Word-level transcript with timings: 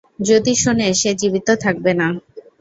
যদি 0.21 0.53
শুনে, 0.55 0.87
সে 0.93 1.11
জীবিত 1.15 1.47
থাকবে 1.63 1.91
না। 1.93 2.07